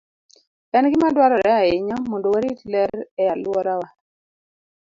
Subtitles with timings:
[0.77, 3.87] En gima dwarore ahinya mondo warit ler e alworawa.